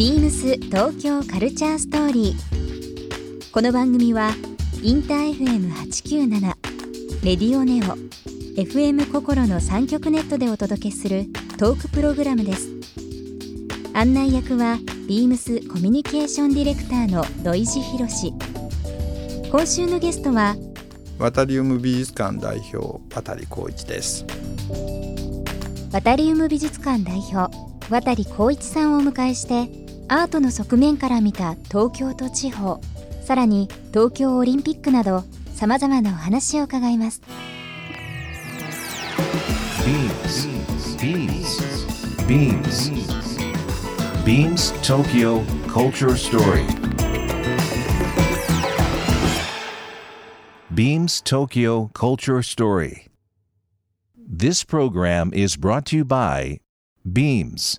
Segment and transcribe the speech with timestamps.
[0.00, 3.52] ビームス東京カルチャーストーリー。
[3.52, 4.30] この番組は
[4.82, 6.40] インター FM897
[7.22, 7.98] レディオネオ
[8.58, 11.26] FM 心の三極ネットでお届けする
[11.58, 12.70] トークプログラムです。
[13.92, 18.32] 案内役はビームスコミュニケーションディレクターの土井博志。
[19.50, 20.56] 今週のゲストは
[21.18, 24.24] ワタリウム美術館代表渡光一です
[25.92, 27.54] ワタリウム美術館代表
[27.90, 29.79] 渡光一さんをお迎えして
[30.12, 32.80] アートの側面から見た東京と地方
[33.22, 35.22] さらに東京オリンピックなど
[35.54, 37.22] さまざまなお話を伺います
[39.86, 40.48] ビームス
[41.00, 42.90] ビームスビームス
[44.26, 46.66] ビームス東京 Culture Story
[50.72, 53.08] Beams Tokyo Culture Story.
[54.16, 56.60] This program is brought to you by
[57.04, 57.78] Beams.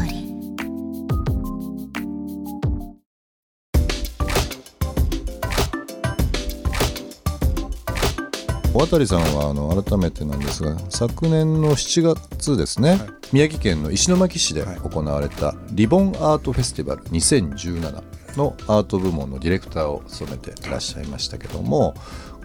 [8.73, 12.99] 渡さんはあの改めてなんですが昨年の7月ですね、はい、
[13.33, 21.95] 宮城県の石巻市で行われたリボンアートフェスティバル2017のアート部門のディレクターを務めていらっしゃいましたけども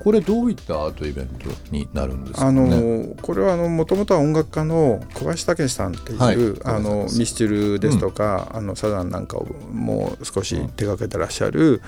[0.00, 11.82] これどういったアートイベントになるんですか、ね、あのこれはもともとは音楽家の小林武さんっていう、はい、あのミスチルですとか、うん、あのサザンなんかをもう少し手がけてらっしゃる、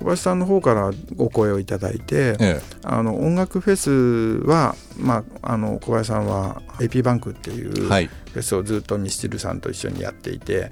[0.00, 10.70] 小林さんの方からお声をいただいて、ええ、あの音楽フェスは、まあ、あの小林さんは AP バンクっていうフェスをずっとミスチルさんと一緒にやっていて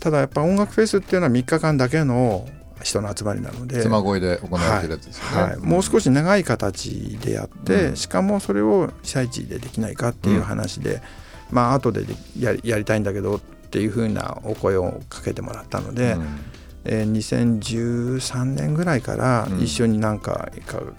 [0.00, 2.46] ただやっぱ音楽フェスっていうのは3日間だけの
[2.82, 5.50] 人の集まりなので妻恋で行われてるやつですね、はい。
[5.52, 11.00] はい、もう少し長い形でやって、うん、しかもそれを被災地でできないかっていう話で、うん、
[11.52, 12.04] まあ後で
[12.38, 13.40] ややりたいんだけどっ
[13.70, 16.38] ていうふうなお声をかけてもらったので、うん
[16.84, 20.50] えー、2013年ぐらいから一緒になんか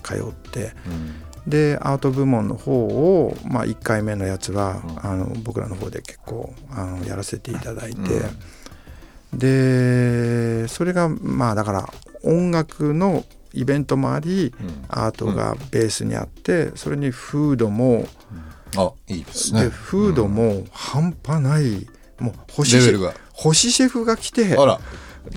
[0.04, 7.98] 通って、うん、でアート部門の方を、まあ、1回目のやつは、うん、あの僕らの方で結構あのやらせていただいて、
[9.34, 11.90] うん、でそれがまあだから
[12.24, 13.24] 音楽の
[13.54, 14.54] イベントもあり、
[14.90, 18.06] アートがベースにあってそれにフードも、
[18.78, 19.70] あいいですね。
[19.70, 21.88] フードも半端ない、
[22.20, 24.56] もう星シェフが来て。
[24.56, 24.80] あら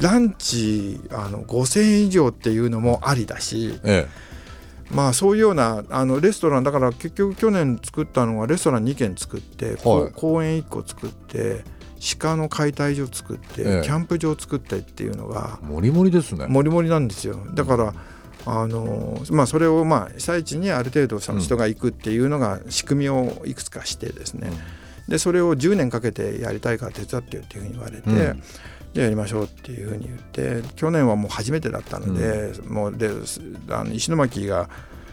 [0.01, 11.65] ランチあの5,000円以上っていうのもありだし、ええ、まあそういうようなあのレストランだから結局去年作ったのはレストラン2軒作って、はい、公園1個作って
[12.19, 16.47] 鹿の解体所作って、ええ、キャンプ場作ってっていうのがもりもりですね。
[16.47, 17.37] もりもりなんですよ。
[17.55, 17.95] だから
[18.45, 24.57] あのまあ、それをまあ被災地にある程度その人が行くっていうのが仕組みをいくつかしてですね、うん、
[25.09, 28.43] でそれを10年かけてやりたいから手伝ってよっていうふうに言われて、うん、
[28.93, 33.11] じゃあやりましょうっていうふうに言って去年はもう初めてだったので、うん、もうで
[33.71, 34.69] あの石巻が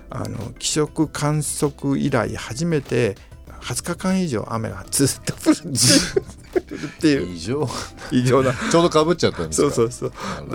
[0.09, 3.15] あの気象観測以来初めて
[3.61, 5.55] 20日間以上雨がずっと降る
[6.57, 7.35] っていう。
[7.35, 7.67] 異常。
[8.11, 8.53] 異常な。
[8.53, 10.11] ちょうどかぶっちゃったんですそうそうそう。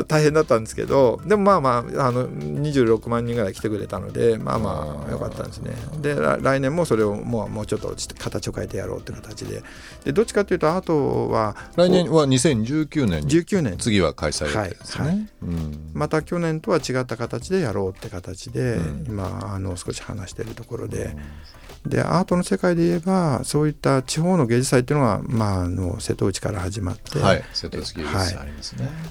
[0.07, 5.73] 大変だったんですけどでもまあまああの26万人ぐらい来てくれたのでまあまあよかったんですね。
[6.01, 9.63] で来年もそれをもうもうちょっと形を変えてやろうって形で。
[10.05, 15.29] でどっちかというとあとは来年は2019年19年次は開催ですね、はいはい。
[15.43, 21.05] うん、また去年とは違った形でやろうって形で、うん、今あの少し話しているところで。
[21.05, 21.19] うん。
[21.87, 28.39] でアートの世界で言えばそういった地方の芸術祭っていうのは、まあ、あの瀬戸内から始まって、はい、瀬戸内芸術祭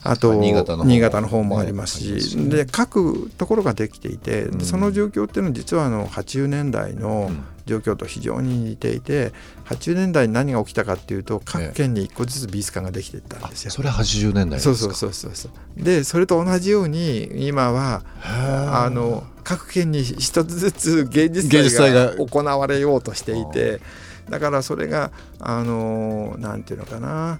[0.03, 7.31] あと新潟の新潟の方もありますし、ね、で各ところができていて、うん、その状況っていうのは実はあの80年代の
[7.65, 9.31] 状況と非常に似ていて
[9.65, 13.71] 80年代に何が起きたかっていうと各県に1個ずつ美術館ができていったんですよ。
[13.71, 15.83] それ80年代そうそうそうそうそう。
[15.83, 23.81] でそれと同じように今はあの各県に一つずつ芸術祭が行われようとしていて
[24.29, 27.39] だからそれがあのなんていうのかな。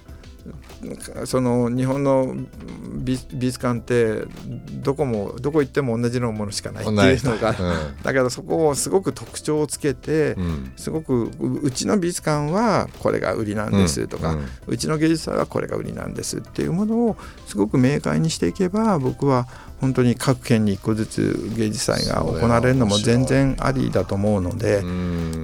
[1.25, 2.35] その日本の
[2.95, 4.25] 美術館って
[4.81, 19.47] どこもどこ行っても同じようなものしかないっていうのが、 うん、だけどそこをすごく特徴をつけて、うん、すごくうちの美術館はこれが売りなんですとか、うん、うちの芸術祭はこれが売りなんですっていうものをすごく明快にしていけば僕は
[19.83, 24.81] 本当に各県に1個ずつ芸術祭が行われるのも全然ありだと思うので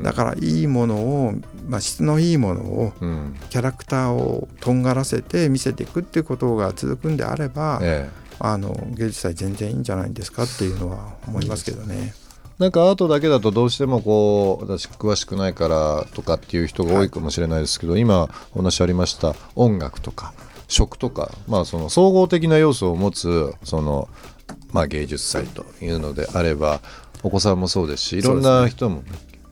[0.01, 1.33] だからいいものを
[1.67, 12.15] まあ、質のいいものを、うん、キャラクターをとんがらせて見せていくっていうことが続くんであれば、ええ、あの芸術祭全然いいんじゃないんですかっていうのは思いますけどね。
[12.57, 20.33] なんかアートだけだとどうしてもこう私詳しくないからとかっていう人が多いかもしれないですけど、はい、今お話ありました音楽とか
[20.69, 24.07] 食とか、まあ、その総合的な要素を持つその、
[24.71, 26.79] まあ、芸術祭というのであれば
[27.23, 29.03] お子さんもそうですしいろんな人も、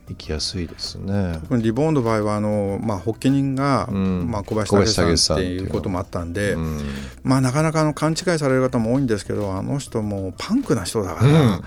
[0.10, 1.40] 行きやすいですね。
[1.52, 6.81] リボーンの場合はあの、まあ、発起人が、うん、まあ、小林武さんっていうこともあったんで、うん、
[7.24, 11.64] まあ、なかなかの勘違いされる方も多いんですけどあの人もパンクな人だから、うん、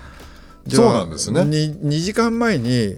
[0.67, 1.41] そうなんですね。
[1.41, 2.95] 2, 2時間前に、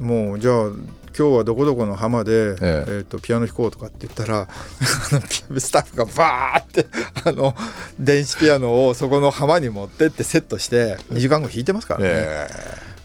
[0.00, 0.70] もうじゃあ
[1.18, 2.56] 今日はどこどこの浜で、ええ。
[2.60, 4.46] えー、とピアノ弾こうとかって言ったら
[5.58, 6.86] スタッフがバーって
[7.24, 7.54] あの
[7.98, 12.06] 電子ピアノをそこの浜に持ってってセットして2時間後弾いてますからね。
[12.10, 12.48] え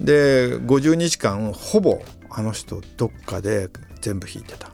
[0.01, 3.69] ー、で50日間ほぼあの人どっかで
[4.01, 4.71] 全部弾いてた。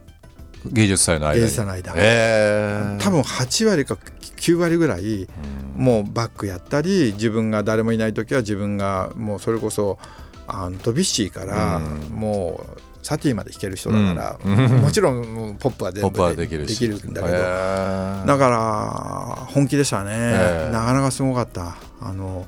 [0.65, 3.97] 芸術祭の間芸術祭の間、えー、多分8割か
[4.37, 5.27] 9割ぐらい
[5.75, 9.99] もうバックやったり自分が誰もいない時は自分がもうそれこそ
[10.47, 21.77] あのドビッシーからもうサティまで弾ける人だから、うん、もちろんポップは全部できるできるんだけど、だから本気でしたね、なかなかすごかった。
[22.01, 22.45] あの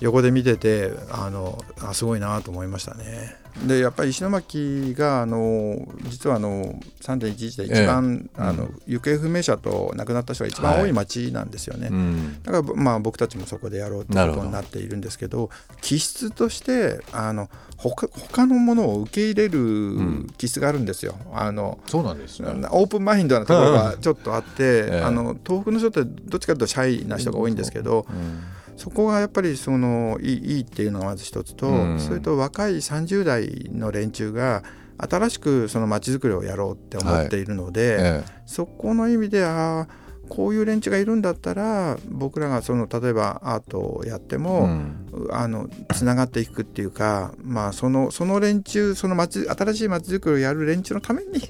[0.00, 3.36] 横で見ててあのあすごいなと思いましたね。
[3.64, 15.50] でやっぱり石巻があの実はあの3.11で一番、ええ、あの行方不明者と亡くなった人が一番多い町なんですよね、はい、だからまあ僕たちもそこでやろうということになっているんですけど
[15.80, 22.48] 気質としてあの他他のものを受け入れる気質があるんですよ、あのそうなんですね。
[22.70, 34.62] オープンマインドなところがちょっとあって、 あの東北の人ってどっちかというとシャイな人が多いんですけど、うんそこがやっぱりそのいいいいっていうのがまず一つと、うん、それと若い30代の連中が
[34.98, 38.04] 新しくその街づくりをやろうって思っているので、はい。
[38.04, 39.88] ええ、そこの意味であ
[40.28, 51.40] こういう連中がいるんだったら僕らがその例えばアートをやっても、うん、あのつながっていくっていうか、まあ、そのその連中その街新しい街づくりをやる連中のために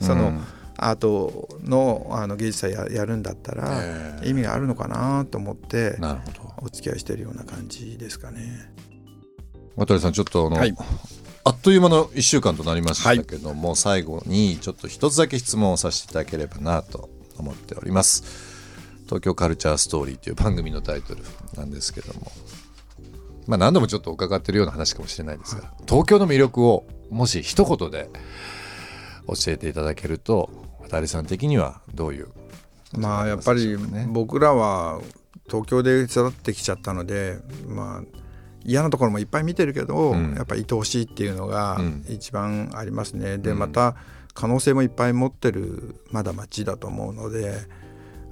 [0.00, 0.44] その、うん
[0.82, 8.72] アートのあの芸術祭ややるんだったら、意味があるのかなと思ってなるほどお付き合いしてるような感じですかね。
[9.76, 10.74] 渡さんちょっとあの、はい、
[11.44, 18.24] あっという間の1週間となりましたけども、はい、最後にちょっと一つだけ質問をさせていただければなと思っております。
[19.06, 21.22] 東京カルチャーストーリーという番組のタイトル
[21.56, 22.32] なんですけども、
[23.46, 28.08] まあ、何度もちょっと伺ってるような話かもしれないですが、東京の魅力をもし一言で
[29.26, 30.50] 教えていただけると
[30.80, 32.28] 渡さん的にはどういう
[32.96, 33.76] まあやっぱり
[34.08, 35.00] 僕らは
[35.46, 38.02] 東京で育ってきちゃったのでまあ
[38.64, 43.32] 嫌なところもいっぱい見てるけど、うん、やっぱり愛おしいっていうのが一番ありますね。
[43.32, 43.96] うん、でまた
[44.34, 47.54] 可能性もいっぱい持ってるまだ街だと思うので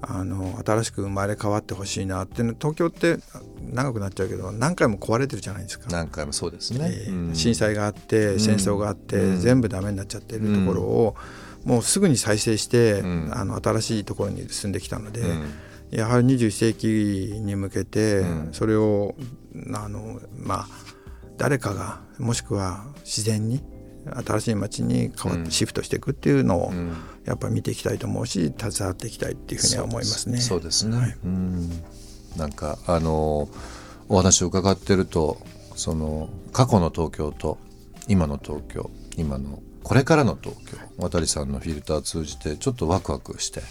[0.02, 3.18] あの新しく生まれ変わってほしいなって東京って
[3.60, 5.88] 長くなっちゃうけど何回も壊れてるじゃないですか。
[5.90, 11.16] 何回もそうですね、えー、震災があって戦争があって、全部ダメになっちゃってるところを、
[11.64, 13.02] もうすぐに再生して、
[13.32, 15.22] あの新しいところに住んできたので、
[15.90, 19.14] やはり21世紀に向けてそれを、
[19.74, 20.68] あのまあ
[21.36, 23.62] 誰かがもしくは自然に
[24.26, 26.72] 新しい街に変わってシフトしていくっていうのを
[27.24, 30.38] やっぱり見ていきたいと思うし携わっていきたいっていうふうには思いますね。
[30.38, 31.70] そうですね、はい、うん。
[32.36, 33.48] なんかあの
[34.08, 35.38] お話を伺ってると
[35.74, 37.58] その過去の東京と
[38.08, 43.62] 今の東京今のこれからの東京渡さんのフィルターを通じてちょっとワクワクして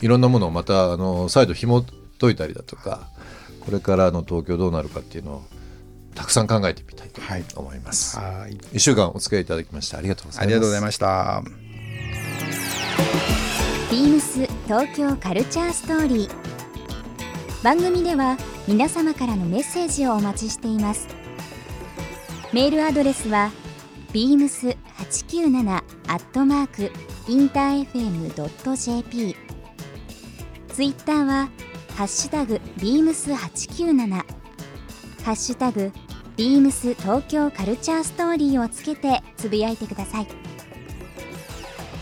[0.00, 1.84] いろんなものをまたあの再度紐
[2.20, 3.08] 解いたりだとか
[3.60, 5.42] これからの東京どうなるかっていうのを
[6.14, 7.08] たくさん考えてみたい
[7.44, 8.18] と思います。
[8.18, 8.58] はい。
[8.72, 10.44] 一週間お付き合いいただきましてありがとうございます。
[10.44, 11.42] ありがとうございました。
[13.90, 16.30] ビームス東京カルチャーストーリー。
[17.62, 21.08] 番組では皆様からのメッセージをお待ちしています。
[22.52, 23.50] メールアドレスは
[24.12, 26.90] beams 八九七アットマーク
[27.28, 29.49] インター FM ドット jp。
[30.80, 31.50] ツイッターは
[31.98, 34.24] ハッシュタグビームス八九七ハ
[35.26, 35.92] ッシュタグ
[36.38, 40.26] ビームス東京カルチャーストーリーをつけてつぶやいてください。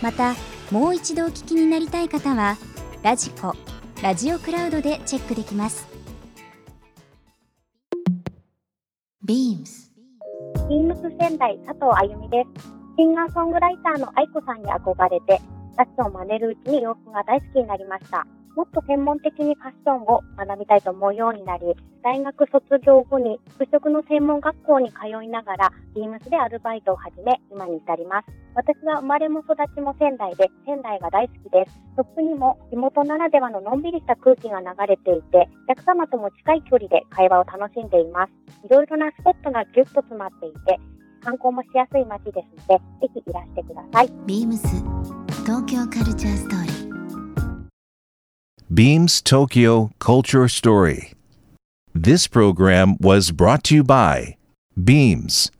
[0.01, 0.37] また
[0.71, 2.57] もう一度お聞きになりたい方は
[3.03, 3.53] ラジコ
[4.01, 5.85] ラジオクラウドでチェックできます。
[9.25, 9.93] ビームス。
[10.69, 12.69] ビームス仙台佐藤あゆみです。
[12.97, 15.41] シンガーソングライターの愛子さんに憧れて
[15.79, 18.27] ラッツを真似るうちに洋服が大好きになりました
[18.59, 28.27] もっと専門的にファッションを学びたいと思うようになり、大学卒業後に服飾の専門学校に通いながら、ビームスでアルバイトを始め、今に至ります。
[28.57, 31.73] 私は生まれも育ちも仙台で、仙台が大好きです。
[31.75, 38.33] ショップにも地元ならではののんびりした空気が流れていて、お客様とも近い距離で会話を楽しんでいます。
[38.67, 40.81] いろいろなスポットがギュッと詰まっていて、
[41.23, 42.37] 観光もしやすい街です
[42.69, 44.13] ので、ぜひいらしてください。
[44.27, 44.67] ビームス
[45.45, 46.79] 東京カルチャーストーリー。
[48.71, 51.19] ビームス東京カルチャーストーリー。
[51.95, 54.37] This program was brought to you by
[54.77, 55.51] Beams.